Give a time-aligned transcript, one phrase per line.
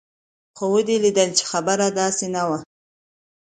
[0.55, 2.59] خو ودې ليدل چې خبره داسې نه وه.